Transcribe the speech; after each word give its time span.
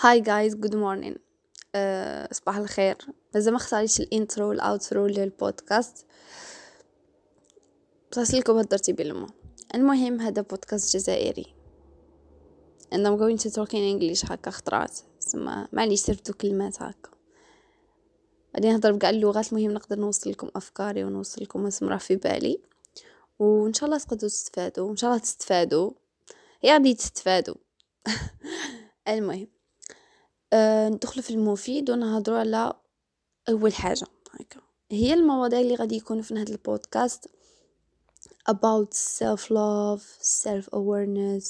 Hi 0.00 0.20
guys 0.20 0.54
good 0.54 0.76
morning 0.76 1.16
صباح 2.32 2.56
الخير. 2.56 2.96
مازال 3.34 3.52
ما 3.52 3.58
اختاريتش 3.58 4.00
ال 4.00 4.08
intro 4.08 4.48
وال 4.48 4.65
outro 4.65 5.06
للبودكاست 5.06 6.06
بس 8.18 8.34
لكم 8.34 8.56
هالترتيب 8.56 9.00
المهم 9.74 10.20
هذا 10.20 10.42
بودكاست 10.42 10.96
جزائري. 10.96 11.54
And 12.94 12.98
I'm 12.98 13.16
going 13.18 13.38
to 13.38 13.50
talk 13.50 13.70
in 13.72 13.84
English 13.94 14.30
هكا 14.30 14.50
خطرات 14.50 14.98
سما 15.18 15.68
معليش 15.72 16.00
surtout 16.00 16.32
كلمات 16.32 16.82
هكا. 16.82 17.10
غادي 18.56 18.68
نهضر 18.68 18.92
بكاع 18.92 19.10
اللغات 19.10 19.52
المهم 19.52 19.70
نقدر 19.70 19.98
نوصل 19.98 20.30
لكم 20.30 20.50
أفكاري 20.56 21.04
ونوصل 21.04 21.42
لكم 21.42 21.70
ما 21.82 21.98
في 21.98 22.16
بالي. 22.16 22.60
وإن 23.38 23.72
شاء 23.72 23.84
الله 23.86 23.98
تقدروا 23.98 24.30
تستفادوا. 24.30 24.88
وإن 24.88 24.96
شاء 24.96 25.10
الله 25.10 25.22
تستفادوا. 25.22 25.90
غادي 26.64 26.94
تستفادوا. 26.94 27.54
المهم 29.08 29.55
أه 30.52 30.88
ندخلوا 30.88 31.22
في 31.22 31.30
المفيد 31.30 31.90
ونهضروا 31.90 32.38
على 32.38 32.72
أول 33.48 33.74
حاجة. 33.74 34.06
هكا. 34.30 34.60
هي 34.90 35.14
المواضيع 35.14 35.60
اللي 35.60 35.74
غادي 35.74 35.96
يكونوا 35.96 36.22
في 36.22 36.34
هذا 36.34 36.52
البودكاست 36.52 37.26
about 38.50 38.94
self 38.94 39.40
love 39.50 40.02
self 40.22 40.64
awareness 40.74 41.44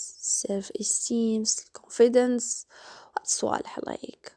self 0.47 0.71
esteem 0.81 1.45
confidence 1.79 2.67
صوالح 3.25 3.79
لايك 3.79 4.33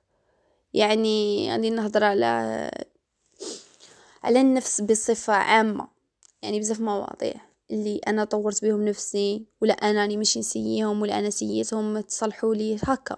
يعني 0.74 1.52
غادي 1.52 1.70
نهضر 1.70 2.04
على 2.04 2.26
على 4.24 4.42
النفس 4.42 4.82
بصفة 4.82 5.34
عامة. 5.34 5.88
يعني 6.42 6.60
بزاف 6.60 6.80
مواضيع 6.80 7.42
اللي 7.72 7.98
أنا 8.08 8.24
طورت 8.24 8.66
بهم 8.66 8.86
نفسي 8.86 9.46
ولا 9.62 9.74
أنا 9.74 10.02
راني 10.02 10.18
ماشي 10.18 10.40
نسييهم 10.40 11.02
ولا 11.02 11.20
أنا 11.20 11.30
سييتهم 11.30 12.00
تصلحوا 12.00 12.56
لي 12.56 12.78
هكا. 12.84 13.18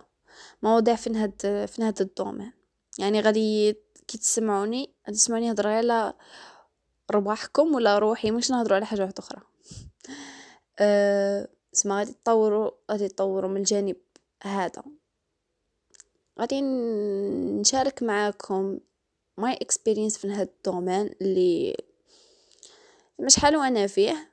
مواضيع 0.63 0.95
في 0.95 1.09
هاد 1.09 1.66
في 1.68 1.84
هاد 1.84 2.02
الدومين 2.02 2.54
يعني 3.00 3.22
غادي 3.22 3.73
كي 4.08 4.17
تسمعوني 4.17 4.94
غادي 5.08 5.17
تسمعوني 5.17 5.52
هضر 5.52 5.67
على 5.67 6.14
رواحكم 7.11 7.75
ولا 7.75 8.00
روحي 8.00 8.31
مش 8.31 8.52
نهضروا 8.52 8.75
على 8.75 8.86
حاجة 8.86 9.02
واحدة 9.02 9.16
أخرى. 9.19 9.42
أه 10.80 11.47
اسمع 11.75 12.00
غادي 12.00 12.14
تطوروا 12.14 12.72
غادي 12.92 13.08
تطوروا 13.08 13.50
من 13.50 13.58
الجانب 13.58 13.95
هذا. 14.44 14.84
غادي 16.39 16.62
نشارك 17.62 18.03
معاكم 18.03 18.80
My 19.38 19.53
experience 19.53 20.17
في 20.17 20.28
هاد 20.28 20.50
ال 20.58 20.65
domaine 20.65 21.16
اللي 21.22 21.78
مش 23.19 23.39
حلو 23.39 23.62
أنا 23.62 23.88
فيه. 23.88 24.31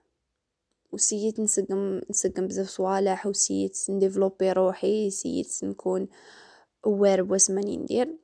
وسيت 0.92 1.40
نسقم 1.40 2.00
نسقم 2.10 2.46
بزاف 2.46 2.68
صوالح 2.68 3.26
وسيت 3.26 3.78
نديفلوبي 3.88 4.52
روحي 4.52 5.10
سيت 5.10 5.64
نكون 5.64 6.08
aware 6.86 7.20
بواش 7.20 7.50
ماني 7.50 7.76
ندير. 7.76 8.18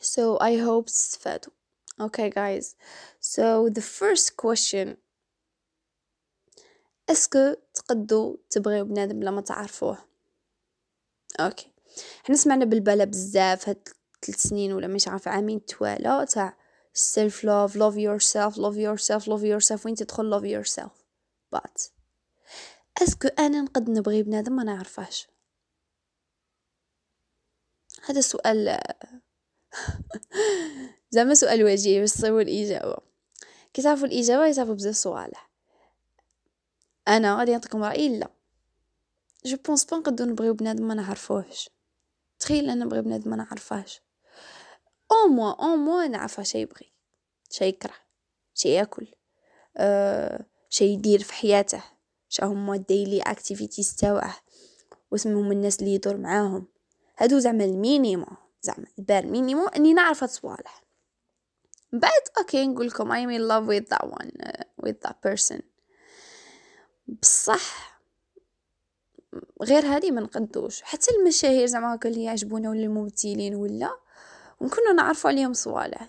So 0.00 0.38
I 0.40 0.56
hope 0.56 0.86
تستفادوا 0.86 1.52
okay 2.00 2.30
guys. 2.30 2.76
So 3.20 3.68
the 3.68 3.82
first 3.82 4.36
question. 4.36 4.96
Est-ce 7.10 7.39
que 7.39 7.54
تقدو 7.74 8.38
تبغيو 8.50 8.84
بنادم 8.84 9.20
بلا 9.20 9.30
ما 9.30 9.40
تعرفوه؟ 9.40 9.98
Okay 11.40 11.72
حنا 12.24 12.36
سمعنا 12.36 12.64
بالبلا 12.64 13.04
بزاف 13.04 13.68
هاد 13.68 13.88
ثلاث 14.22 14.38
سنين 14.38 14.72
ولا 14.72 14.86
مش 14.86 15.08
عارفة 15.08 15.30
عامين 15.30 15.64
توالا 15.64 16.24
تاع 16.24 16.56
self 16.96 17.34
love 17.42 17.72
love 17.72 17.96
yourself 17.96 18.56
love 18.56 18.76
yourself 18.76 19.22
love 19.28 19.44
yourself. 19.44 19.86
وين 19.86 19.94
تدخل 19.94 20.30
love 20.30 20.44
yourself 20.44 21.05
but 21.56 21.96
est-ce 23.02 23.19
que 23.19 23.28
أنا 23.28 23.60
نقد 23.60 23.90
نبغي 23.90 24.22
بنادم 24.22 24.52
ما 24.52 24.64
نعرفهش. 24.64 25.28
هذا 28.04 28.20
سؤال 28.20 28.80
زعما 31.10 31.34
سؤال 31.34 31.64
وجيه 31.64 32.00
باش 32.00 32.12
تصيبوا 32.12 32.40
الإجابة. 32.40 32.96
كي 33.74 33.82
تعرفوا 33.82 34.06
الإجابة 34.06 34.46
يتعرفوا 34.46 34.74
بزاف 34.74 34.94
صوالح. 34.94 35.50
أنا 37.08 37.38
غادي 37.38 37.52
نعطيكم 37.52 37.84
رأيي 37.84 38.18
لا. 38.18 38.30
Je 39.44 39.56
pense 39.56 39.84
pas 39.84 39.96
نقدو 39.96 40.24
نبغيو 40.24 40.54
بنادم 40.54 40.88
ما 40.88 40.94
نعرفوهش. 40.94 41.70
تخيل 42.38 42.70
أنا 42.70 42.84
نبغي 42.84 43.02
بنادم 43.02 43.30
ما 43.30 43.36
نعرفهاش 43.36 44.02
أو 45.12 45.28
موا 45.28 45.52
أو 45.52 45.76
موا 45.76 46.06
نعرفه 46.06 46.42
شي 46.42 46.58
يبغي. 46.58 46.92
شي 47.50 47.64
يكره. 47.64 47.94
شي 48.54 48.68
ياكل. 48.68 49.14
أه 49.76 50.46
شي 50.68 50.84
يدير 50.84 51.22
في 51.22 51.32
حياته 51.32 51.82
شا 52.28 52.44
هما 52.44 52.74
ال 52.74 52.82
daily 52.82 53.20
activities 53.20 53.96
تاوعه 53.96 54.36
واسمهم 55.10 55.52
الناس 55.52 55.80
اللي 55.80 55.94
يدور 55.94 56.16
معاهم. 56.16 56.66
هادو 57.18 57.38
زعما 57.38 57.64
ال 57.64 57.72
minimum 57.72 58.26
زعما 58.62 58.86
ال 58.98 59.04
bare 59.04 59.26
minimum 59.26 59.66
إني 59.66 59.94
نعرف 59.94 60.22
هاد 60.22 60.30
الصوالح. 60.30 60.84
بعد 61.92 62.22
okay 62.38 62.66
نقول 62.66 62.86
لكم 62.86 63.12
I'm 63.12 63.30
in 63.38 63.48
love 63.48 63.68
with 63.68 63.88
that 63.94 64.06
one 64.10 64.30
uh, 64.46 64.92
that 65.04 65.16
person. 65.28 65.60
بصح 67.22 68.00
غير 69.62 69.86
هادي 69.86 70.10
ما 70.10 70.20
نقدوش. 70.20 70.82
حتى 70.82 71.10
المشاهير 71.10 71.66
زعما 71.66 71.94
هكا 71.94 72.08
اللي 72.08 72.24
يعجبونا 72.24 72.70
ولا 72.70 72.82
الممثلين 72.82 73.54
ولا 73.54 73.90
ونكونوا 74.60 74.92
نعرفوا 74.92 75.30
عليهم 75.30 75.52
صوالح. 75.52 76.08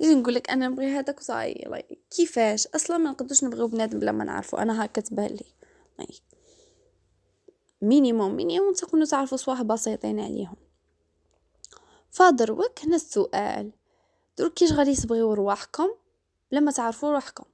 يجي 0.00 0.14
نقول 0.14 0.34
لك 0.34 0.50
أنا 0.50 0.68
نبغي 0.68 0.86
هذاك 0.86 1.18
وصاي 1.18 1.84
كيفاش؟ 2.10 2.66
أصلا 2.66 2.98
ما 2.98 3.10
نقدوش 3.10 3.44
نبغيو 3.44 3.66
بنادم 3.66 3.98
بلا 3.98 4.12
ما 4.12 4.24
نعرفو 4.24 4.56
أنا 4.56 4.84
هكا 4.84 5.00
تبان 5.00 5.26
لي. 5.26 5.44
minimum 7.82 8.36
minimum 8.36 8.72
تكونوا 8.72 9.06
تعرفوا 9.06 9.36
صوالح 9.38 9.62
بسيطين 9.62 10.20
عليهم. 10.20 10.56
فدروك 12.10 12.84
هنا 12.84 12.96
السؤال. 12.96 13.72
دروك 14.38 14.52
كيش 14.52 14.72
غادي 14.72 14.94
تبغيو 14.94 15.32
رواحكم 15.32 15.88
بلا 16.50 16.60
ما 16.60 16.72
تعرفوا 16.72 17.12
روحكم؟ 17.12 17.44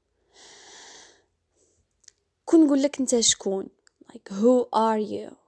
كون 2.44 2.66
نقول 2.66 2.82
لك 2.82 3.00
أنت 3.00 3.20
شكون؟ 3.20 3.68
Like 4.12 4.32
who 4.32 4.66
are 4.74 5.00
you 5.12 5.45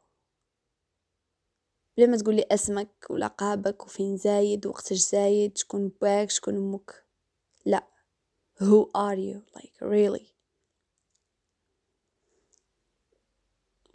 بلا 1.98 2.06
ما 2.06 2.16
تقول 2.16 2.34
لي 2.34 2.44
أسمك 2.50 3.06
ولقابك 3.10 3.86
وفين 3.86 4.16
زايد 4.16 4.66
وقتاش 4.66 4.98
زايد 4.98 5.58
شكون 5.58 5.92
باك 6.02 6.30
شكون 6.30 6.56
أمك. 6.56 7.04
لا. 7.66 7.86
Who 8.60 8.86
are 8.96 9.16
you? 9.16 9.58
Like 9.58 9.72
really. 9.82 10.26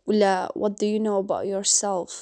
ولا 0.08 0.54
what 0.58 0.72
do 0.72 0.86
you 0.86 1.00
know 1.00 1.26
about 1.26 1.46
yourself 1.46 2.14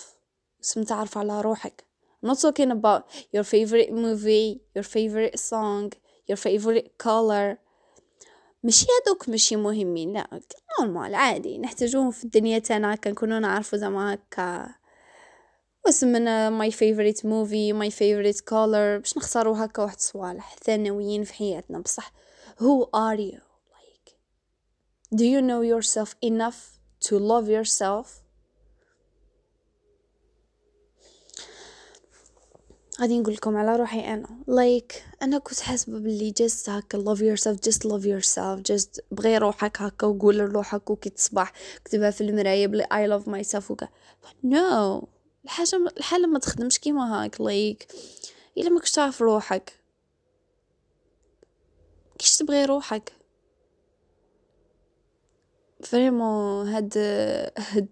اسم 0.64 0.84
تعرف 0.84 1.18
على 1.18 1.42
روحك. 1.42 1.86
I'm 2.24 2.28
not 2.30 2.38
talking 2.38 2.72
about 2.72 3.04
your 3.36 3.44
favorite 3.44 3.92
movie 3.92 4.62
your 4.76 4.84
favorite 4.84 5.40
song 5.40 5.94
your 6.32 6.38
favorite 6.38 6.92
color. 7.04 7.58
ماشي 8.64 8.86
هادوك 8.86 9.30
ماشي 9.30 9.56
مهمين 9.56 10.14
لا. 10.14 10.40
normal 10.80 11.16
عادي. 11.16 11.58
نحتاجوهم 11.58 12.12
في 12.12 12.24
الدنيا 12.24 12.60
تاعنا 12.60 12.96
كنكونو 12.96 13.40
نعرفو 13.40 13.78
زعما 13.78 14.14
هكا. 14.14 14.81
واسمنا 15.86 16.50
my 16.50 16.72
favorite 16.72 17.26
movie 17.26 17.74
my 17.74 17.92
favorite 17.92 18.40
color 18.42 18.98
باش 18.98 19.18
نختارو 19.18 19.54
هكا 19.54 19.84
واحد 19.84 20.00
صوالح 20.00 20.56
ثانويين 20.64 21.24
في 21.24 21.34
حياتنا 21.34 21.80
بصح. 21.80 22.14
Who 22.60 22.86
are 22.86 23.20
you? 23.20 23.40
Like 23.76 24.16
do 25.16 25.24
you 25.24 25.42
know 25.42 25.62
yourself 25.62 26.16
enough 26.26 26.80
to 27.08 27.16
love 27.20 27.48
yourself? 27.50 28.08
غادي 33.02 33.20
نقول 33.20 33.34
لكم 33.34 33.58
على 33.58 33.76
روحي 33.76 34.00
أنا. 34.00 34.28
Like 34.50 34.96
أنا 35.24 35.38
كنت 35.38 35.60
حاسبة 35.60 36.00
باللي 36.00 36.34
just 36.42 36.70
هكا 36.70 36.98
love 36.98 37.20
yourself 37.20 37.58
just 37.70 37.80
love 37.80 38.06
yourself 38.06 38.74
just 38.74 39.02
بغي 39.12 39.38
روحك 39.38 39.82
هكا 39.82 40.08
وقول 40.08 40.38
لروحك 40.38 40.90
وكي 40.90 41.10
تصبح 41.10 41.52
كتبها 41.86 42.12
في 42.12 42.22
المراية 42.22 42.68
بلي 42.68 42.84
I 42.84 43.20
love 43.20 43.26
myself 43.28 43.72
وكا. 43.72 43.88
No. 44.46 45.08
الحاجة 45.46 45.76
الحالة 45.98 46.28
ما 46.28 46.40
تخدمش 46.40 46.80
كيما 46.80 47.24
هاك 47.24 47.42
like 47.42 47.88
إلا 48.58 48.70
ما 48.70 48.80
كنتش 48.80 48.92
تعرف 48.92 49.22
روحك. 49.22 49.74
كيش 52.20 52.38
تبغي 52.38 52.66
روحك؟ 52.66 53.14
vraiment 55.84 56.68
هاد 56.68 56.98
هاد 57.58 57.90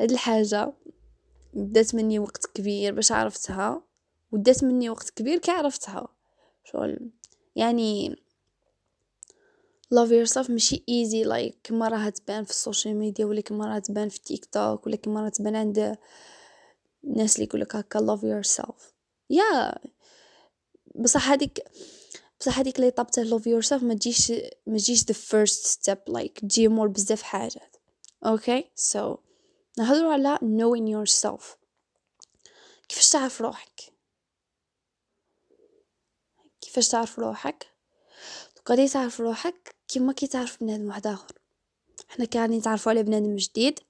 هاد 0.00 0.10
الحاجة 0.10 0.72
بدات 1.54 1.94
مني 1.94 2.18
وقت 2.18 2.46
كبير 2.46 2.94
باش 2.94 3.12
عرفتها 3.12 3.82
ودات 4.32 4.64
مني 4.64 4.90
وقت 4.90 5.10
كبير 5.10 5.38
كي 5.38 5.50
عرفتها. 5.50 6.08
شغل 6.64 7.10
يعني 7.56 8.16
love 9.94 10.10
yourself 10.10 10.50
ماشي 10.50 10.76
easy 10.76 11.28
like 11.28 11.54
كما 11.64 11.88
راها 11.88 12.10
تبان 12.10 12.44
في 12.44 12.50
السوشيال 12.50 12.96
ميديا 12.96 13.26
ولا 13.26 13.40
كما 13.40 13.66
راها 13.66 13.78
تبان 13.78 14.08
في 14.08 14.20
تيك 14.20 14.44
توك 14.44 14.86
ولا 14.86 14.96
كما 14.96 15.20
راها 15.20 15.30
تبان 15.30 15.56
عند 15.56 15.96
الناس 17.04 17.36
اللي 17.36 17.46
يقولك 17.46 17.76
هكا 17.76 17.98
love 17.98 18.20
yourself. 18.20 18.82
يا. 19.30 19.74
بصح 20.94 21.28
هذيك 21.28 21.64
بصح 22.40 22.58
هذيك 22.58 22.78
اللي 22.78 22.90
طابته 22.90 23.24
love 23.24 23.42
yourself 23.42 23.82
ما 23.82 23.94
تجيش 23.94 24.30
ما 24.66 24.78
تجيش 24.78 25.02
the 25.02 25.14
first 25.14 25.66
step 25.66 26.14
like 26.14 26.40
تجي 26.40 26.68
مور 26.68 26.88
بزاف 26.88 27.22
حاجات. 27.22 27.76
Okay 28.26 28.62
okay? 28.62 28.64
so 28.92 29.18
نهضروا 29.78 30.12
على 30.12 30.38
knowing 30.38 31.08
yourself. 31.08 31.44
كيفاش 32.88 33.10
تعرف 33.10 33.40
روحك؟ 33.40 33.92
كيفاش 36.60 36.88
تعرف 36.88 37.18
روحك؟ 37.18 37.66
قد 38.64 38.88
تعرف 38.88 39.20
روحك 39.20 39.74
كيما 39.88 40.12
كي 40.12 40.26
تعرف 40.26 40.60
بنادم 40.60 40.88
واحد 40.88 41.06
آخر. 41.06 41.32
إحنا 42.10 42.24
كي 42.24 42.38
نتعرفوا 42.38 42.92
على 42.92 43.02
بنادم 43.02 43.36
جديد. 43.36 43.80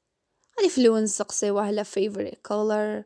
غادي 0.59 0.71
في 0.71 0.79
الأول 0.79 1.03
نسقسيوه 1.03 1.62
على 1.62 1.85
favorite 1.85 2.39
color 2.49 3.05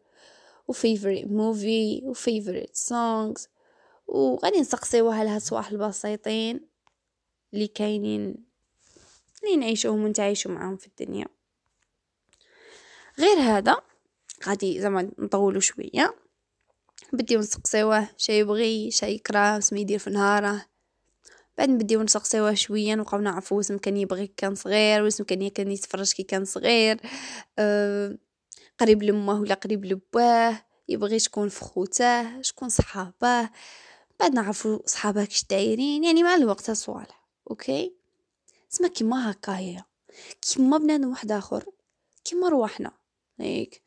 و 0.69 0.73
favorite 0.73 1.27
movie 1.27 2.05
و 2.05 2.15
favorite 2.15 2.75
songs 2.89 3.49
وغادي 4.07 4.61
نسقسيوه 4.61 5.15
على 5.15 5.29
هاد 5.29 5.37
الصواح 5.37 5.71
البسيطين 5.71 6.69
اللي 7.55 7.67
كاينين 7.67 8.49
اللي 9.45 9.57
نعيشوهم 9.57 10.05
ونتعايشوا 10.05 10.51
معاهم 10.51 10.77
في 10.77 10.87
الدنيا. 10.87 11.27
غير 13.19 13.39
هذا 13.39 13.77
غادي 14.47 14.81
زعما 14.81 15.11
نطولوا 15.19 15.61
شوية. 15.61 16.15
بديو 17.13 17.39
نسقسيوه 17.39 18.09
شي 18.17 18.39
يبغي 18.39 18.91
شي 18.91 19.07
يكره 19.07 19.63
ما 19.73 19.79
يدير 19.79 19.99
في 19.99 20.11
نهاره. 20.11 20.67
بعد 21.59 21.69
نبديو 21.69 22.03
نسقسيوه 22.03 22.55
شوية 22.55 22.95
نبقاو 22.95 23.21
نعرفو 23.21 23.57
واش 23.57 23.73
كان 23.73 23.97
يبغي 23.97 24.27
كان 24.27 24.55
صغير 24.55 25.03
واش 25.03 25.23
كان 25.23 25.49
كان 25.49 25.71
يتفرج 25.71 26.13
كي 26.13 26.23
كان 26.23 26.45
صغير. 26.45 27.01
أه 27.59 28.19
قريب 28.79 29.03
لمه 29.03 29.41
ولا 29.41 29.55
قريب 29.55 29.85
لباه 29.85 30.65
يبغي 30.89 31.19
شكون 31.19 31.49
في 31.49 32.39
شكون 32.43 32.69
صحابه 32.69 33.51
بعد 34.21 34.35
نعرفو 34.35 34.81
صحابه 34.87 35.25
كش 35.25 35.45
دايرين 35.45 36.05
يعني 36.05 36.23
مع 36.23 36.35
الوقت 36.35 36.71
صوالح 36.71 37.29
okay؟ 37.51 37.95
اسمع 38.73 38.89
كيما 38.89 39.31
هكا 39.31 39.57
هي 39.57 39.85
كيما 40.43 40.79
بنادم 40.79 41.11
واحد 41.11 41.33
آخر 41.33 41.65
كيما 42.25 42.49
رواحنا 42.49 42.93
هيك. 43.41 43.83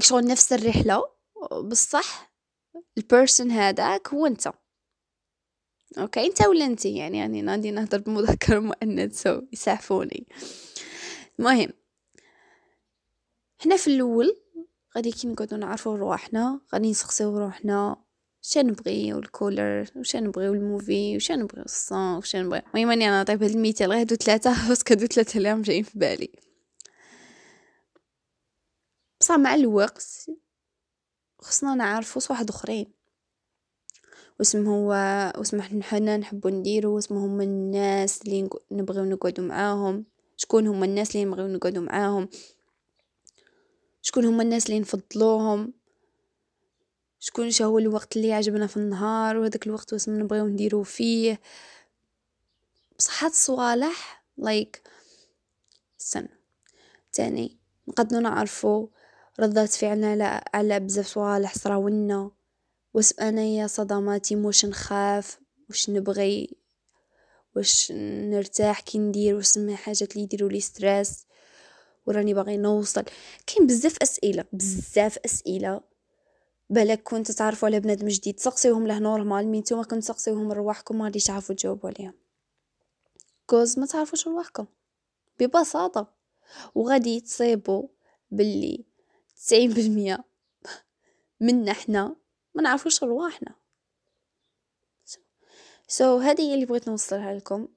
شغل 0.00 0.26
نفس 0.26 0.52
الرحلة 0.52 1.04
بصح 1.62 2.32
ال 2.98 3.05
person 3.05 3.50
هذاك 3.50 4.08
هو 4.08 4.26
أنت. 4.26 4.52
okay 5.98 6.26
أنت 6.26 6.46
ولا 6.46 6.66
أنت؟ 6.66 6.86
يعني 6.86 7.18
يعني 7.18 7.42
نادي 7.42 7.70
نهضر 7.70 7.98
بمذكر 7.98 8.60
مؤنث 8.60 9.22
so 9.22 9.42
يسعفوني 9.52 10.26
المهم 11.38 11.68
حنا 13.58 13.76
في 13.76 13.86
الأول 13.86 14.36
غادي 14.96 15.12
كي 15.12 15.28
نقعدو 15.28 15.56
نعرفو 15.56 15.94
رواحنا 15.94 16.60
غادي 16.74 16.90
نسقسيو 16.90 17.38
روحنا 17.38 18.04
واش 18.44 18.58
نبغي 18.58 19.14
وال 19.14 19.35
color 19.35 19.86
واش 19.96 20.16
نبغي 20.16 20.48
وال 20.48 20.67
movie 20.67 21.14
واش 21.14 21.32
نبغي 21.32 21.62
ال 21.62 21.73
song 21.73 22.16
واش 22.16 22.36
نبغي 22.36 22.62
المهم 22.74 22.90
اني 22.90 23.08
أنا 23.08 23.16
نعطيك 23.16 23.42
هاد 23.42 23.50
المثال 23.50 23.90
غير 23.90 24.00
هادو 24.00 24.14
ثلاثة 24.14 24.54
بس 24.70 24.82
كادو 24.82 25.06
ثلاثة 25.06 25.38
اللي 25.38 25.62
جايين 25.62 25.82
في 25.82 25.98
بالي. 25.98 26.32
بصح 29.20 29.34
مع 29.34 29.54
الوقت 29.54 30.26
خصنا 31.38 31.74
نعرفو 31.74 32.20
واحد 32.30 32.48
أخرين. 32.50 33.03
واسم 34.38 34.66
هو 34.68 34.88
واسم 35.38 35.82
حنا 35.82 36.16
نحبو 36.16 36.48
نديرو 36.48 36.94
واسم 36.94 37.16
هما 37.16 37.44
الناس 37.44 38.22
اللي 38.22 38.48
نبغيو 38.70 39.04
نقعدو 39.04 39.42
معاهم. 39.42 40.04
شكون 40.36 40.66
هما 40.66 40.84
الناس 40.86 41.16
اللي 41.16 41.24
نبغيو 41.26 41.48
نقعدو 41.48 41.80
معاهم؟ 41.80 42.28
شكون 44.02 44.24
هما 44.24 44.42
الناس 44.42 44.66
اللي 44.66 44.80
نفضلوهم؟ 44.80 45.72
شكون 47.20 47.50
هو 47.62 47.78
الوقت 47.78 48.16
اللي 48.16 48.28
يعجبنا 48.28 48.66
في 48.66 48.76
النهار؟ 48.76 49.36
وهذاك 49.36 49.66
الوقت 49.66 49.92
واسم 49.92 50.20
نبغيو 50.20 50.46
نديرو 50.46 50.82
فيه. 50.82 51.40
بصح 52.98 53.24
هاد 53.24 53.30
الصوالح 53.30 54.24
لايك 54.38 54.82
سن 55.98 56.28
تاني 57.12 57.56
نقدروا 57.88 58.22
نعرفو 58.22 58.88
ردات 59.40 59.72
فعلنا 59.72 60.10
على 60.10 60.40
على 60.54 60.80
بزاف 60.80 61.06
صوالح 61.06 61.54
صراولنا. 61.54 62.30
واش 62.94 63.12
انايا 63.20 63.66
صدماتي؟ 63.66 64.36
واش 64.36 64.64
نخاف؟ 64.66 65.40
واش 65.68 65.90
نبغي؟ 65.90 66.56
واش 67.56 67.92
نرتاح؟ 68.30 68.80
كي 68.80 68.98
ندير؟ 68.98 69.36
واش 69.36 69.58
من 69.58 69.76
حاجات 69.76 70.12
اللي 70.12 70.22
يديروا 70.22 70.50
لي 70.50 70.60
stress؟ 70.60 71.26
وراني 72.06 72.34
باغي 72.34 72.56
نوصل. 72.56 73.04
كاين 73.46 73.66
بزاف 73.66 73.96
أسئلة 74.02 74.44
بزاف 74.52 75.18
أسئلة. 75.24 75.80
بالك 76.70 77.02
كنت 77.02 77.30
تعرفوا 77.30 77.68
على 77.68 77.80
بنادم 77.80 78.08
جديد 78.08 78.34
تسقسيوهم 78.34 78.86
لهم 78.86 78.98
normalement 78.98 79.60
نتوما 79.60 79.82
كنت 79.82 80.02
تسقسيوهم 80.02 80.52
رواحكم 80.52 80.98
ما 80.98 81.04
غاديش 81.04 81.24
تعرفوا 81.24 81.54
تجاوبوا 81.54 81.90
عليهم 81.90 82.14
'cause 83.46 83.78
ما 83.78 83.86
تعرفوش 83.86 84.26
رواحكم. 84.28 84.66
ببساطة. 85.40 86.14
وغادي 86.74 87.20
تصيبوا 87.20 87.88
باللي 88.30 88.84
تسعين 89.36 89.72
بالمية 89.72 90.24
منا 91.40 91.72
حنا. 91.72 92.16
ما 92.54 92.62
نعرفوش 92.62 93.02
رواحنا 93.02 93.54
so 95.86 96.20
so, 96.20 96.22
هذه 96.22 96.40
هي 96.42 96.54
اللي 96.54 96.66
بغيت 96.66 96.88
نوصلها 96.88 97.34
لكم 97.34 97.68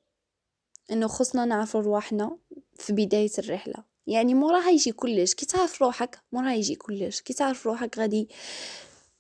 إنه 0.92 1.08
خصنا 1.08 1.46
نعرف 1.46 1.76
رواحنا 1.76 2.38
في 2.76 2.94
بداية 2.94 3.32
الرحلة. 3.40 3.84
يعني 4.08 4.34
موراها 4.34 4.70
يجي 4.70 4.92
كلش. 4.92 5.34
كي 5.34 5.46
تعرف 5.46 5.82
روحك 5.82 6.20
موراها 6.32 6.54
يجي 6.54 6.76
كلش. 6.76 7.22
كي 7.22 7.34
تعرف 7.34 7.68
روحك 7.68 7.98
غادي 8.00 8.30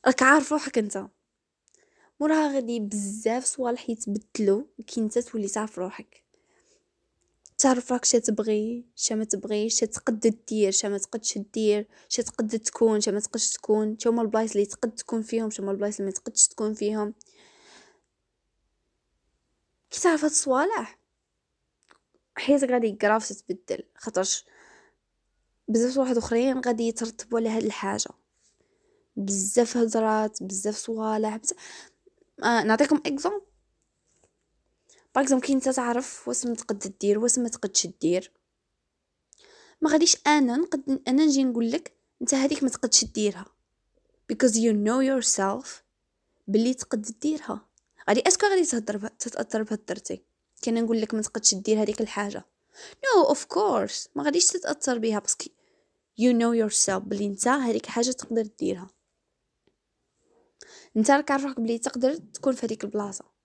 راك 0.05 0.23
عارف 0.23 0.51
روحك 0.51 0.77
أنت. 0.77 1.07
موراها 2.19 2.53
غادي 2.55 2.79
بزاف 2.79 3.45
صوالح 3.45 3.89
يتبدلو 3.89 4.67
كي 4.87 5.01
أنت 5.01 5.19
تولي 5.19 5.47
تعرف 5.47 5.79
روحك. 5.79 6.26
تعرف 7.57 7.91
راك 7.91 8.05
شا 8.05 8.19
تبغي 8.19 8.85
شا 8.95 9.13
ما 9.13 9.23
تبغيش 9.23 9.79
شا 9.79 9.85
تقد 9.85 10.37
دير 10.47 10.71
شا 10.71 10.87
ما 10.87 10.97
تقدش 10.97 11.37
دير 11.37 11.87
شا 12.09 12.21
تقد 12.23 12.59
تكون 12.59 13.01
شا 13.01 13.11
ما 13.11 13.19
تقدش 13.19 13.49
تكون. 13.49 13.99
شا 13.99 14.09
هما 14.09 14.21
البلايص 14.21 14.51
اللي 14.51 14.65
تقد 14.65 14.95
تكون 14.95 15.21
فيهم 15.21 15.49
شا 15.49 15.63
هما 15.63 15.71
البلايص 15.71 15.99
اللي 15.99 16.11
ما 16.11 16.15
تقدش 16.15 16.47
تكون 16.47 16.73
فيهم. 16.73 17.13
كي 19.91 20.01
تعرف 20.01 20.23
هاد 20.23 20.31
الصوالح؟ 20.31 20.99
حياتك 22.35 22.69
غادي 22.71 22.91
كراف 22.91 23.29
تتبدل 23.29 23.83
خاطرش 23.95 24.45
بزاف 25.67 25.97
واحد 25.97 26.17
اخرين 26.17 26.59
غادي 26.59 26.83
يترتبوا 26.87 27.39
على 27.39 27.49
هاد 27.49 27.63
الحاجة. 27.63 28.09
بزاف 29.15 29.77
هضرات 29.77 30.43
بزاف 30.43 30.75
صوالح 30.75 31.37
بزاف... 31.37 31.57
آه 32.43 32.63
نعطيكم 32.63 33.01
exemple 33.05 33.46
par 35.17 35.39
كي 35.39 35.53
انت 35.53 35.69
تعرف 35.69 36.27
واش 36.27 36.41
تقد 36.41 36.93
دير 37.01 37.19
واش 37.19 37.39
ما 37.39 37.49
تقدش 37.49 37.87
دير. 37.87 38.31
ما 39.81 39.89
غاديش 39.89 40.17
أنا 40.27 40.57
نقد 40.57 41.01
أنا 41.07 41.25
نجي 41.25 41.43
نقول 41.43 41.71
لك 41.71 41.97
أنت 42.21 42.33
هذيك 42.33 42.63
ما 42.63 42.69
تقدش 42.69 43.05
ديرها. 43.05 43.45
Because 44.33 44.53
you 44.53 44.73
know 44.73 45.01
yourself 45.01 45.67
باللي 46.47 46.73
تقد 46.73 47.19
ديرها. 47.21 47.69
غادي 48.09 48.27
est-ce 48.27 48.40
que 48.40 48.47
غادي 48.47 48.65
تهضر 48.65 49.07
تتأثر 49.07 49.63
بهضرتي 49.63 50.23
كان 50.61 50.83
نقول 50.83 51.01
لك 51.01 51.13
ما 51.13 51.21
تقدش 51.21 51.55
دير 51.55 51.81
هذيك 51.81 52.01
الحاجة. 52.01 52.45
No 52.95 53.33
of 53.33 53.39
course. 53.39 54.07
ما 54.15 54.23
غاديش 54.23 54.47
تتأثر 54.47 54.97
بها 54.97 55.19
'cause 55.19 55.35
you 56.21 56.33
know 56.33 56.69
yourself 56.69 56.97
بلي 56.97 57.25
أنت 57.25 57.47
هذيك 57.47 57.85
حاجة 57.85 58.11
تقدر 58.11 58.49
ديرها. 58.59 58.89
أنت 60.97 61.11
راك 61.11 61.31
عارف 61.31 61.59
بلي 61.59 61.77
تقدر 61.77 62.15
تكون 62.15 62.53
في 62.53 62.65
هذيك 62.65 62.83
البلاصة. 62.83 63.36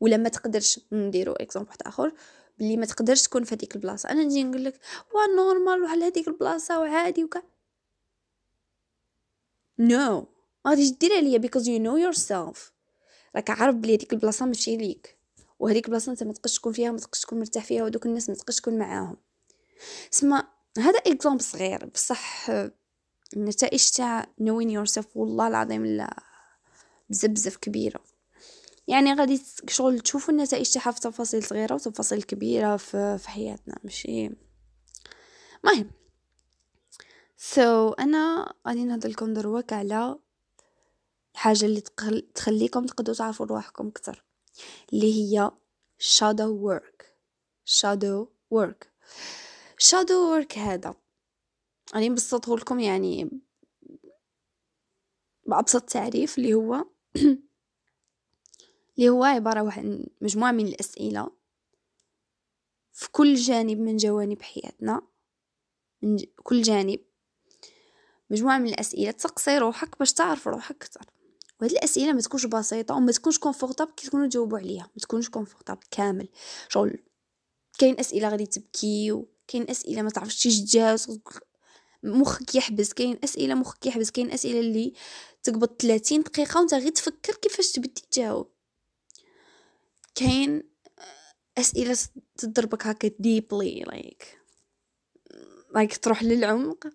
ولا 0.00 0.16
ما 0.16 0.28
تقدرش 0.28 0.80
نديرو 0.92 1.32
exemple 1.32 1.68
واحد 1.68 1.82
آخر 1.82 2.12
بلي 2.58 2.76
ما 2.76 2.86
تقدرش 2.86 3.22
تكون 3.22 3.44
في 3.44 3.54
هذيك 3.54 3.76
البلاصة. 3.76 4.10
أنا 4.10 4.22
نجي 4.22 4.44
نقول 4.44 4.64
لك 4.64 4.80
وا 5.14 5.36
normal 5.36 5.80
روح 5.80 5.92
لهذيك 5.92 6.28
البلاصة 6.28 6.80
وعادي 6.80 7.24
وكا. 7.24 7.42
No 9.78 10.22
no. 10.22 10.26
غاديش 10.68 10.90
دير 10.90 11.12
عليا 11.12 11.38
because 11.38 11.62
you 11.62 11.80
know 11.80 12.14
yourself. 12.14 12.58
راك 13.36 13.50
عارف 13.50 13.74
بلي 13.74 13.96
هذيك 13.96 14.12
البلاصة 14.12 14.46
ماشي 14.46 14.76
ليك. 14.76 15.16
وهذيك 15.58 15.86
البلاصة 15.86 16.12
أنت 16.12 16.22
ما 16.22 16.32
تقدرش 16.32 16.58
تكون 16.58 16.72
فيها 16.72 16.90
ما 16.90 16.98
تقدرش 16.98 17.20
تكون 17.20 17.38
مرتاح 17.38 17.64
فيها 17.64 17.84
ودوك 17.84 18.06
الناس 18.06 18.28
ما 18.28 18.34
تقدرش 18.34 18.56
تكون 18.56 18.78
معاهم. 18.78 19.16
سما 20.10 20.48
هذا 20.78 20.98
exemple 20.98 21.42
صغير. 21.42 21.86
بصح 21.86 22.50
النتائج 23.36 23.90
تاع 23.90 24.26
knowing 24.42 24.70
yourself 24.70 25.06
والله 25.14 25.48
العظيم 25.48 25.86
لا 25.86 26.22
بزاف 27.10 27.30
بزاف 27.30 27.56
كبيرة. 27.56 28.15
يعني 28.88 29.14
غادي 29.14 29.42
شغل 29.68 30.00
تشوفوا 30.00 30.34
النتائج 30.34 30.70
تاعها 30.70 30.90
في 30.90 31.00
تفاصيل 31.00 31.42
صغيرة 31.42 31.74
وتفاصيل 31.74 32.22
كبيرة 32.22 32.76
في, 32.76 33.18
في 33.18 33.28
حياتنا 33.28 33.78
ماشي؟ 33.84 34.30
مهم. 35.64 35.90
سو 37.36 37.90
so, 37.90 38.00
أنا 38.00 38.54
غادي 38.68 38.84
نهضر 38.84 39.08
لكم 39.08 39.34
دروك 39.34 39.72
على 39.72 40.18
الحاجة 41.34 41.64
اللي 41.66 41.80
تخليكم 42.34 42.86
تقدروا 42.86 43.16
تعرفوا 43.16 43.46
رواحكم 43.46 43.88
أكثر 43.88 44.24
اللي 44.92 45.14
هي 45.14 45.50
shadow 46.02 46.50
work. 46.68 47.04
shadow 47.66 48.26
work. 48.54 48.86
shadow 49.78 50.20
work 50.34 50.58
هذا 50.58 50.94
غادي 51.94 52.08
نبسطه 52.08 52.56
لكم 52.56 52.80
يعني 52.80 53.30
بأبسط 55.46 55.82
تعريف 55.82 56.38
اللي 56.38 56.54
هو 56.54 56.84
اللي 58.98 59.08
هو 59.08 59.24
عبارة 59.24 59.72
عن 59.72 60.06
مجموعة 60.20 60.52
من 60.52 60.66
الأسئلة 60.66 61.30
في 62.92 63.10
كل 63.10 63.34
جانب 63.34 63.78
من 63.78 63.96
جوانب 63.96 64.42
حياتنا. 64.42 65.02
من 66.02 66.16
ج... 66.16 66.24
كل 66.42 66.62
جانب. 66.62 67.00
مجموعة 68.30 68.58
من 68.58 68.68
الأسئلة 68.68 69.10
تسقسي 69.10 69.58
روحك 69.58 69.98
باش 69.98 70.12
تعرف 70.12 70.48
روحك 70.48 70.82
أكتر 70.82 71.12
وهاد 71.60 71.70
الأسئلة 71.72 72.12
ما 72.12 72.20
تكونش 72.20 72.46
بسيطة 72.46 72.94
وما 72.94 73.12
تكونش 73.12 73.38
confortable 73.38 73.92
كي 73.92 74.06
تكونوا 74.06 74.26
تجاوبوا 74.26 74.58
عليها. 74.58 74.82
ما 74.82 75.00
تكونش 75.02 75.28
confortable 75.28 75.80
كامل. 75.90 76.28
شغل 76.68 76.98
كاين 77.78 78.00
أسئلة 78.00 78.28
غادي 78.28 78.46
تبكي 78.46 79.12
وكاين 79.12 79.70
أسئلة 79.70 80.02
ما 80.02 80.10
تعرفش 80.10 80.42
تجاوب 80.42 81.20
مخك 82.02 82.54
يحبس. 82.54 82.92
كاين 82.92 83.18
أسئلة 83.24 83.54
مخك 83.54 83.86
يحبس. 83.86 84.10
كاين 84.10 84.30
أسئلة 84.30 84.60
اللي 84.60 84.92
تقبض 85.42 85.68
30 85.68 86.22
دقيقة 86.22 86.60
وانت 86.60 86.74
غير 86.74 86.88
تفكر 86.88 87.34
كيفاش 87.34 87.72
تبدي 87.72 88.02
تجاوب. 88.10 88.55
كاين 90.16 90.62
أسئلة 91.58 91.98
تضربك 92.36 92.86
هكا 92.86 93.10
ديبلي 93.18 93.80
like 93.80 94.40
like 95.74 95.96
تروح 95.96 96.22
للعمق. 96.22 96.86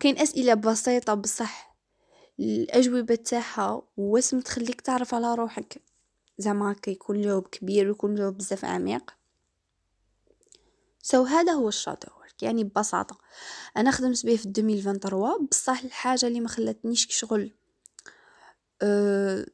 كاين 0.00 0.18
أسئلة 0.18 0.54
بسيطة 0.54 1.14
بصح 1.14 1.76
الأجوبة 2.40 3.14
تاعها 3.14 3.82
واسم 3.96 4.40
تخليك 4.40 4.80
تعرف 4.80 5.14
على 5.14 5.34
روحك. 5.34 5.82
زعما 6.38 6.72
هكا 6.72 6.90
يكون 6.90 7.22
جواب 7.22 7.42
كبير 7.42 7.88
ويكون 7.88 8.14
جواب 8.14 8.36
بزاف 8.36 8.64
عميق. 8.64 9.14
so 11.02 11.26
so, 11.26 11.28
هذا 11.28 11.52
هو 11.52 11.68
ال 11.68 11.74
shadow 11.74 12.08
يعني 12.42 12.64
ببساطة. 12.64 13.18
أنا 13.76 13.90
خدمت 13.90 14.26
به 14.26 14.36
في 14.36 14.46
2023 14.46 15.46
بصح 15.46 15.82
الحاجة 15.84 16.26
اللي 16.26 16.40
ما 16.40 16.48
خلتنيش 16.48 17.06
كشغل 17.06 17.52
أه 18.82 19.46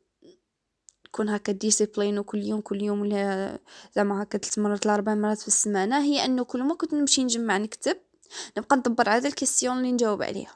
كون 1.17 1.29
هكا 1.29 1.53
discipline 1.53 2.19
وكل 2.19 2.43
يوم 2.43 2.61
كل 2.61 2.83
يوم 2.83 3.01
ولا 3.01 3.59
زعما 3.95 4.23
هكا 4.23 4.39
ثلاث 4.39 4.59
مرات 4.59 4.87
ولا 4.87 4.98
ربع 4.98 5.15
مرات 5.15 5.39
في 5.39 5.49
السمانة. 5.49 5.99
هي 6.03 6.25
أنه 6.25 6.45
كل 6.45 6.63
ما 6.63 6.75
كنت 6.75 6.95
نمشي 6.95 7.25
نجمع 7.25 7.59
نكتب 7.59 7.97
نبقى 8.59 8.77
ندبر 8.77 9.09
على 9.09 9.29
ال 9.29 9.34
question 9.34 9.79
اللي 9.79 9.93
نجاوب 9.93 10.23
عليها. 10.23 10.55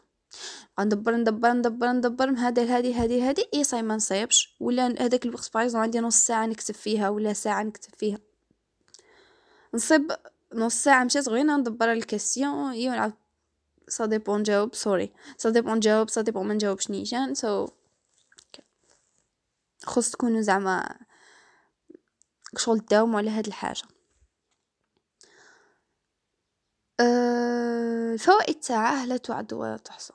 ندبر 0.81 1.17
ندبر 1.17 1.53
ندبر 1.53 1.93
ندبر 1.93 2.31
هذا 2.31 2.65
لهذه 2.65 3.05
هذه 3.05 3.31
هذه 3.31 3.45
اي 3.55 3.65
صاي 3.65 3.83
ما 3.83 3.97
نصيبش 3.97 4.57
ولا 4.61 4.87
هذاك 4.87 5.27
الوقت 5.27 5.51
باغ 5.55 5.77
عندي 5.77 6.01
نص 6.01 6.17
ساعة 6.17 6.47
نكتب 6.47 6.75
فيها 6.75 7.09
ولا 7.09 7.33
ساعة 7.33 7.63
نكتب 7.63 7.95
فيها. 7.99 8.19
نصيب 9.75 10.13
نص 10.55 10.75
ساعة 10.75 11.05
مشات 11.05 11.29
غير 11.29 11.45
ندبر 11.45 11.93
ال 11.93 12.01
question 12.01 12.71
et 12.71 12.89
نعاود 12.89 13.13
ça 13.89 14.07
dépend 14.07 14.41
نجاوب 14.41 14.75
sorry 14.75 15.13
ça 15.37 15.51
dépend 15.51 15.77
نجاوب 15.77 16.11
ça 16.11 16.21
dépend 16.21 16.47
ما 16.47 16.55
نجاوبش 16.55 16.91
نيشان 16.91 17.35
so 17.35 17.67
so, 17.67 17.71
خص 19.85 20.11
تكونوا 20.11 20.41
زعما 20.41 20.99
شغل 22.57 22.81
تداوموا 22.81 23.19
على 23.19 23.31
هاد 23.31 23.47
الحاجة. 23.47 23.83
أه 27.01 28.13
الفوائد 28.13 28.55
تاعه 28.55 29.07
لا 29.07 29.17
تعد 29.17 29.53
ولا 29.53 29.77
تحصى. 29.77 30.13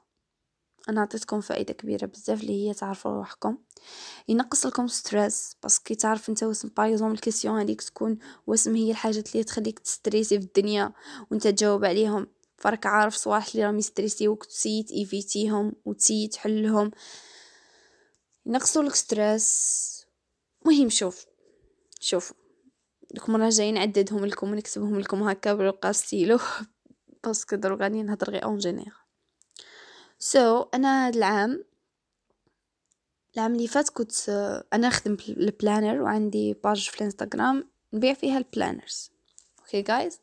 أنا 0.90 1.02
عطيتكم 1.02 1.42
فائدة 1.42 1.74
كبيرة 1.74 2.06
بزاف 2.06 2.42
اللي 2.42 2.70
هي 2.70 2.74
تعرفوا 2.74 3.12
روحكم. 3.12 3.58
ينقص 4.28 4.66
لكم 4.66 4.88
stress 4.88 5.56
parce 5.64 5.82
que 5.82 5.94
تعرف 5.94 6.30
انت 6.30 6.44
واسم 6.44 6.70
par 6.78 6.88
exemple 6.88 7.12
ال 7.12 7.17
question 7.17 7.60
هذيك 7.60 7.82
تكون 7.82 8.18
واسم 8.48 8.76
هي 8.76 8.92
الحاجات 8.92 9.32
اللي 9.32 9.44
تخليك 9.44 9.80
تستريسي 9.80 10.40
في 10.40 10.46
الدنيا 10.46 10.94
وانت 11.32 11.48
تجاوب 11.48 11.86
عليهم. 11.86 12.28
فرك 12.58 12.86
عارف 12.86 13.16
صوالح 13.16 13.48
اللي 13.48 13.66
راهم 13.66 13.78
يستريسيوك 13.78 14.46
تسيي 14.46 14.86
ايفيتيهم 14.94 15.74
وتسيي 15.86 16.28
تحلهم. 16.28 16.92
ينقصوا 18.46 18.84
لك 18.84 18.96
stress 18.96 20.06
مهم 20.66 20.90
شوف 20.90 21.26
شوف 22.00 22.34
دوك 23.12 23.30
مرة 23.30 23.50
جايين 23.50 23.74
نعددهم 23.74 24.26
لكم 24.26 24.52
ونكتبهم 24.52 25.00
لكم 25.00 25.24
هكا 25.24 25.54
بورقة 25.54 25.92
stylo 25.92 26.40
parce 27.24 27.44
que 27.44 27.56
دروك 27.56 27.82
غادي 27.82 28.04
نهضر 28.04 28.30
غير 28.30 28.44
en 28.44 28.58
général 28.58 28.92
so 30.20 30.64
so, 30.64 30.68
أنا 30.74 31.08
هاد 31.08 31.16
العام 31.16 31.66
العام 33.36 33.56
اللي 33.56 33.68
فات 33.68 33.90
كنت 33.90 34.30
أنا 34.74 34.88
نخدم 34.88 35.18
ال 35.30 35.39
planner 35.39 36.02
وعندي 36.02 36.54
page 36.54 36.90
في 36.90 36.98
الإنستغرام 36.98 37.70
نبيع 37.94 38.14
فيها 38.14 38.38
ال 38.38 38.46
planners 38.46 39.12
okay 39.60 39.82
guys 39.82 40.20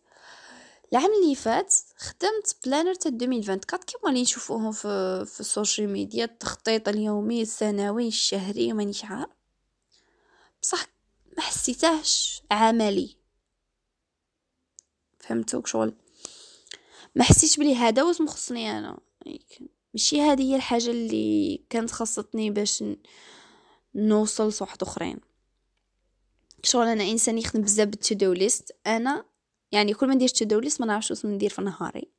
العام 0.93 1.11
اللي 1.23 1.35
فات 1.35 1.75
خدمت 1.97 2.57
planner 2.65 2.95
تاع 2.95 3.13
2024 3.13 3.83
كيما 3.83 4.09
اللي 4.09 4.23
نشوفوهم 4.23 4.73
في 4.73 5.25
في 5.27 5.41
ال 5.41 5.48
social 5.48 5.89
media 5.89 6.25
التخطيط 6.25 6.89
اليومي 6.89 7.43
السنوي 7.43 8.09
الشهري 8.09 8.73
مانيش 8.73 9.05
عارف. 9.05 9.31
بصح 10.63 10.87
ما 11.37 11.43
حسيتهش 11.43 12.43
عملي. 12.51 13.17
فهمتوك 15.19 15.67
شغل؟ 15.67 15.95
ما 17.15 17.25
حسيتش 17.25 17.57
بلي 17.57 17.75
هذا 17.75 18.03
واش 18.03 18.21
مخصني 18.21 18.79
أنا. 18.79 18.99
ماشي 19.95 20.21
هذه 20.21 20.43
هي 20.43 20.57
الحاجة 20.57 20.91
اللي 20.91 21.65
كانت 21.71 21.91
خاصتني 21.91 22.51
باش 22.51 22.85
نوصل 23.95 24.49
لصوالح 24.49 24.83
أخرين. 24.83 25.21
شغل 26.63 26.87
أنا 26.87 27.05
إنسان 27.05 27.39
يخدم 27.39 27.63
بزاف 27.63 27.89
بال 27.89 28.01
to-do 28.01 28.33
list. 28.33 28.77
أنا 28.87 29.32
يعني 29.73 29.95
كل 29.95 30.09
ما 30.09 30.15
ندير 30.15 30.29
to-do 30.29 30.59
list 30.61 30.81
ما 30.81 30.87
نعرفش 30.87 31.11
واش 31.11 31.27
ندير 31.27 31.51
في 31.51 31.63
نهاري. 31.63 32.13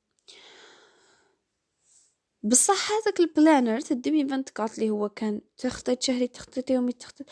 بصح 2.44 2.92
هذاك 2.92 3.20
ال 3.20 3.27
planner 3.27 3.80
تاع 3.82 3.98
2024 3.98 4.70
اللي 4.78 4.90
هو 4.90 5.10
كان 5.10 5.42
تخطيط 5.58 6.02
شهري 6.02 6.28
تخطيط 6.28 6.70
يومي 6.70 6.92
تخطيط 6.94 7.28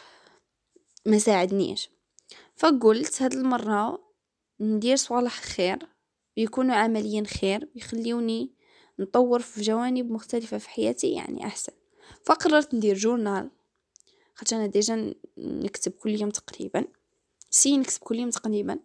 ما 1.06 1.18
ساعدنيش. 1.18 1.90
فقلت 2.56 3.22
هاد 3.22 3.34
المرة 3.34 4.12
ندير 4.60 4.96
صوالح 4.96 5.42
خير 5.42 5.88
بيكونوا 6.36 6.75
عمليا 6.75 7.24
خير 7.24 7.70
بيخليوني 7.75 8.51
نطور 9.00 9.42
في 9.42 9.62
جوانب 9.62 10.12
مختلفة 10.12 10.58
في 10.58 10.70
حياتي 10.70 11.13
يعني 11.13 11.46
أحسن. 11.46 11.74
فقررت 12.25 12.74
ندير 12.74 12.96
journal. 12.96 13.51
خاطر 14.36 14.56
أنا 14.56 14.66
déjà 14.66 15.13
نكتب 15.38 15.92
كل 15.92 16.22
يوم 16.22 16.30
تقريبا. 16.30 16.86
نسيي 17.50 17.78
نكتب 17.78 18.00
كل 18.04 18.16
يوم 18.16 18.30
تقريبا. 18.30 18.80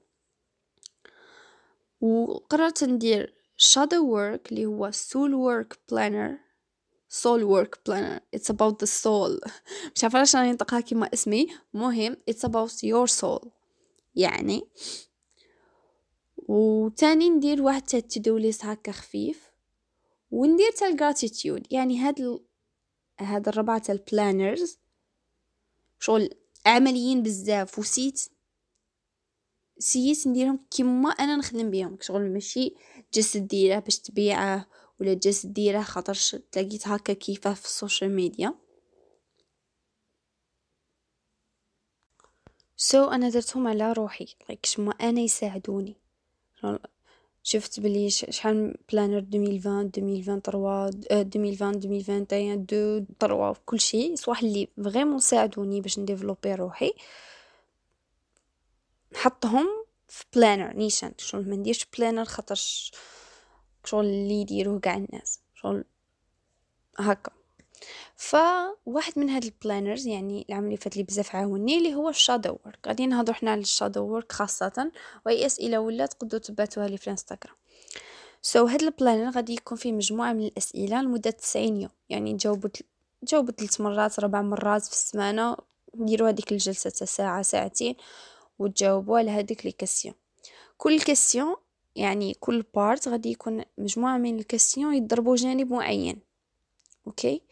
وقررت 2.01 2.85
ندير 2.85 3.35
shadow 3.59 4.03
work 4.15 4.41
اللي 4.53 4.67
هو 4.67 4.91
soul 4.93 5.33
work 5.33 5.77
planner. 5.91 6.47
Soul 7.09 7.43
work 7.45 7.79
planner. 7.85 8.21
It's 8.37 8.51
about 8.51 8.79
the 8.79 8.87
soul. 8.87 9.41
مش 9.95 10.05
عارفة 10.05 10.17
علاش 10.17 10.37
راني 10.37 10.53
نطقها 10.53 10.81
كيما 10.81 11.11
اسمي. 11.15 11.47
مهم. 11.75 12.17
It's 12.31 12.49
about 12.49 12.73
your 12.73 13.07
soul. 13.23 13.49
يعني. 14.15 14.63
وتاني 16.37 17.31
ندير 17.31 17.63
واحد 17.63 17.83
to-do 17.83 18.37
list 18.37 18.65
هكا 18.65 18.93
خفيف. 18.93 19.51
وندير 20.31 20.71
تاع 20.71 20.89
ال 20.89 20.96
gratitude 20.96 21.67
يعني 21.71 21.99
هاد 21.99 22.21
ال... 22.21 22.41
هاد 23.21 23.49
الربعة 23.49 23.79
تاع 23.79 23.95
ال 23.95 24.04
planners 24.04 24.79
شغل 26.01 26.31
عمليين 26.67 27.23
بزاف. 27.23 27.79
وسيت 27.79 28.29
سيت 29.79 30.27
نديرهم 30.27 30.59
كيما 30.71 31.11
أنا 31.11 31.37
نخدم 31.37 31.71
بيهم. 31.71 31.99
شغل 32.01 32.33
ماشي 32.33 32.75
juste 33.15 33.47
ديره 33.49 33.79
باش 33.79 33.99
تبيعه 33.99 34.67
ولا 35.01 35.15
juste 35.15 35.53
ديره 35.53 35.83
خاطرش 35.83 36.37
تلاقيت 36.53 36.89
هكا 36.89 37.13
كيفاه 37.13 37.55
في 37.55 37.65
ال 37.65 37.71
social 37.71 38.11
media. 38.11 38.55
so 42.77 43.07
so, 43.07 43.13
أنا 43.13 43.29
درتهم 43.29 43.67
على 43.67 43.93
روحي 43.93 44.27
like 44.27 44.59
شما 44.65 44.93
أنا 44.93 45.21
يساعدوني. 45.21 45.97
شفت 47.43 47.81
بلي 47.81 48.11
شحال 48.11 48.77
planner 48.93 49.19
2020 49.19 49.91
2023 49.97 51.03
2020 51.11 52.23
2021 52.23 52.53
2 52.63 53.07
3 53.21 53.61
كلشي 53.67 54.17
صوالح 54.17 54.41
اللي 54.43 54.69
vraiment 54.85 55.19
ساعدوني 55.19 55.81
باش 55.81 55.99
نديفلوبي 55.99 56.55
روحي. 56.55 56.93
نحطهم 59.17 59.67
في 60.09 60.25
planner 60.35 60.73
نيشان. 60.73 61.13
شغل 61.19 61.49
ما 61.49 61.57
نديرش 61.57 61.87
planner 61.99 62.25
خاطرش 62.25 62.93
شغل 63.85 64.05
اللي 64.05 64.41
يديروه 64.41 64.81
قاع 64.81 64.97
الناس. 64.97 65.41
شغل 65.55 65.85
هكا. 66.99 67.33
فواحد 68.17 69.19
من 69.19 69.31
هاد 69.31 69.45
ال 69.45 69.51
planners 69.51 70.07
يعني 70.07 70.47
العام 70.49 70.65
اللي 70.65 70.77
فات 70.77 70.97
لي 70.97 71.03
بزاف 71.03 71.37
عاوني 71.37 71.79
اللي 71.79 71.95
هو 71.95 72.09
ال 72.09 72.15
shadow 72.15 72.51
work 72.65 72.79
غادي 72.87 73.07
نهضروا 73.07 73.37
حنا 73.37 73.51
على 73.51 73.61
ال 73.61 73.67
shadow 73.67 74.03
work 74.05 74.33
خاصة 74.33 74.93
وأي 75.27 75.47
أسئلة 75.47 75.81
ولا 75.81 76.07
تقدروا 76.07 76.43
تبعتوها 76.43 76.89
لي 76.89 76.97
في 76.97 77.07
الانستغرام 77.07 77.57
so 78.43 78.67
so, 78.67 78.71
هاد 78.71 78.83
ال 78.83 78.89
planner 78.89 79.31
غادي 79.31 79.53
يكون 79.53 79.79
فيه 79.79 79.93
مجموعة 79.93 80.33
من 80.33 80.45
الأسئلة 80.47 81.03
لمدة 81.03 81.31
90 81.31 81.81
يوم. 81.81 81.91
يعني 82.09 82.35
تجاوبوا 82.35 82.71
تجاوبوا 83.27 83.53
ثلاث 83.53 83.81
مرات 83.81 84.21
ربع 84.21 84.43
مرات 84.43 84.83
في 84.83 84.93
السمانة 84.93 85.57
نديروا 85.95 86.29
هذيك 86.29 86.53
الجلسة 86.53 86.91
ساعه 86.91 87.43
ساعتين. 87.43 87.95
وتجاوبوا 88.59 89.19
على 89.19 89.31
هذيك 89.31 89.67
les 89.67 89.73
questions 89.73 90.15
كل 90.77 91.01
question 91.01 91.57
يعني 91.97 92.35
كل 92.35 92.63
part 92.75 93.09
غادي 93.09 93.31
يكون 93.31 93.65
مجموعة 93.79 94.19
من 94.19 94.39
ال 94.39 94.44
questions 94.44 94.95
يضربوا 94.95 95.37
جانب 95.37 95.73
معين. 95.73 96.21
okay 97.07 97.43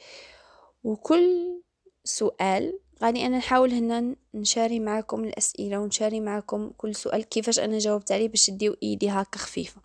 وكل 0.85 1.63
سؤال 2.05 2.79
غادي 3.03 3.27
أنا 3.27 3.39
نحاول 3.39 3.73
هنا 3.73 4.17
نشاري 4.35 4.81
معكم 4.81 5.25
الأسئلة 5.25 5.79
ونشاري 5.79 6.21
معكم 6.21 6.71
كل 6.71 6.95
سؤال 6.95 7.25
كيفاش 7.25 7.59
أنا 7.59 7.79
جاوبت 7.79 8.13
عليه 8.13 8.29
باش 8.29 8.47
تديو 8.47 8.77
idée 8.83 9.11
هكا 9.11 9.39
خفيفة. 9.39 9.81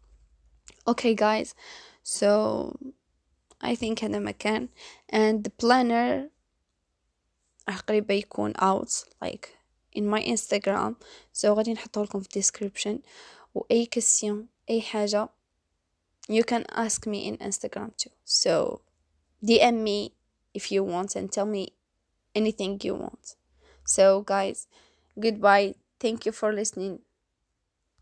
أوكي 0.88 1.14
جايز 1.14 1.54
سو 2.04 2.72
I 3.64 3.76
think 3.76 4.04
هذا 4.04 4.20
مكان. 4.20 4.70
And 5.14 5.44
the 5.48 5.52
planner 5.62 6.30
قريبا 7.88 8.14
يكون 8.14 8.54
out. 8.54 8.92
Like 9.26 9.59
in 9.93 10.07
my 10.07 10.23
Instagram 10.23 10.95
so 11.33 11.45
غادي 11.45 11.73
نحطه 11.73 12.03
لكم 12.03 12.21
في 12.21 12.43
description 12.43 12.99
وأي 13.55 13.89
question 13.99 14.47
أي 14.71 14.83
حاجة 14.83 15.29
you 16.29 16.43
can 16.43 16.65
ask 16.73 17.07
me 17.07 17.27
in 17.29 17.37
Instagram 17.39 17.91
too 17.97 18.13
so 18.25 18.81
DM 19.45 19.83
me 19.83 20.13
if 20.55 20.73
you 20.73 20.83
want 20.83 21.17
and 21.17 21.31
tell 21.31 21.47
me 21.47 21.73
anything 22.35 22.81
you 22.83 22.95
want 22.95 23.37
so 23.85 24.23
guys 24.23 24.67
goodbye 25.21 25.75
thank 26.01 26.27
you 26.27 26.33
for 26.33 26.53
listening 26.53 27.01